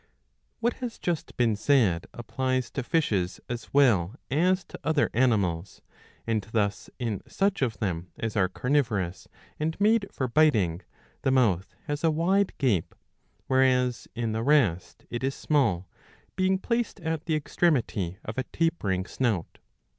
What 0.61 0.73
has 0.81 0.97
just 0.97 1.37
been 1.37 1.55
said 1.55 2.07
applies 2.11 2.71
to 2.71 2.81
fishes 2.81 3.39
as 3.47 3.71
well 3.71 4.15
as 4.31 4.63
to 4.63 4.79
other 4.83 5.11
animals; 5.13 5.83
and 6.25 6.41
thus 6.53 6.89
in 6.97 7.21
such 7.27 7.61
of 7.61 7.77
them 7.77 8.09
as 8.17 8.35
are 8.35 8.49
carnivorous, 8.49 9.27
and 9.59 9.79
made 9.79 10.07
for 10.11 10.27
biting, 10.27 10.81
the 11.21 11.29
mouth 11.29 11.75
has 11.85 12.03
a 12.03 12.09
wide 12.09 12.57
gape; 12.57 12.95
whereas 13.45 14.07
in 14.15 14.31
the 14.31 14.41
rest 14.41 15.05
it 15.11 15.23
is 15.23 15.35
small, 15.35 15.87
being 16.35 16.57
placed 16.57 16.99
at 17.01 17.25
the 17.25 17.35
extremity 17.35 18.17
of 18.25 18.39
a 18.39 18.43
tapering 18.45 19.05
snout. 19.05 19.59